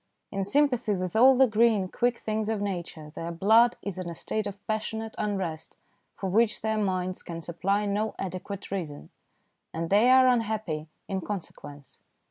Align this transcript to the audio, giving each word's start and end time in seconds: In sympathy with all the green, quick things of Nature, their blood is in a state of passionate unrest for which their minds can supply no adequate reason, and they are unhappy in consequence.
In 0.31 0.43
sympathy 0.43 0.95
with 0.95 1.15
all 1.15 1.37
the 1.37 1.45
green, 1.45 1.87
quick 1.87 2.17
things 2.17 2.49
of 2.49 2.59
Nature, 2.59 3.11
their 3.13 3.31
blood 3.31 3.75
is 3.83 3.99
in 3.99 4.09
a 4.09 4.15
state 4.15 4.47
of 4.47 4.57
passionate 4.65 5.13
unrest 5.19 5.77
for 6.15 6.27
which 6.27 6.63
their 6.63 6.79
minds 6.79 7.21
can 7.21 7.39
supply 7.39 7.85
no 7.85 8.15
adequate 8.17 8.71
reason, 8.71 9.11
and 9.71 9.91
they 9.91 10.09
are 10.09 10.27
unhappy 10.27 10.87
in 11.07 11.21
consequence. 11.21 12.01